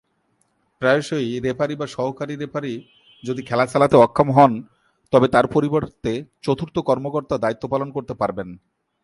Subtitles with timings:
[0.81, 2.73] প্রায়শই, রেফারি বা সহকারী রেফারি
[3.23, 4.51] যদি খেলা চালাতে অক্ষম হন
[5.13, 6.11] তবে তার পরিবর্তে
[6.41, 8.49] চতুর্থ কর্মকর্তা দায়িত্ব পালন করতে পারবেন।